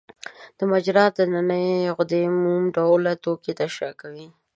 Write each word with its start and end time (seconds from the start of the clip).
د 0.57 0.59
مجرا 0.71 1.05
د 1.17 1.19
نني 1.33 1.67
غدې 1.95 2.23
موم 2.43 2.63
ډوله 2.75 3.13
توکي 3.23 3.51
ترشح 3.59 3.91
کوي. 4.01 4.27